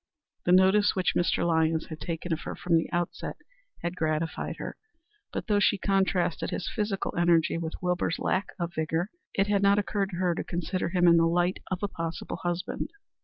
[0.45, 1.45] The notice which Mr.
[1.45, 3.35] Lyons had taken of her from the outset
[3.83, 4.75] had gratified her,
[5.31, 9.77] but though she contrasted his physical energy with Wilbur's lack of vigor, it had not
[9.77, 12.89] occurred to her to consider him in the light of a possible husband.